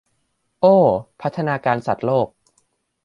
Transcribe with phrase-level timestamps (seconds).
[0.61, 0.75] โอ้
[1.21, 2.27] พัฒนาการสัตว์โลก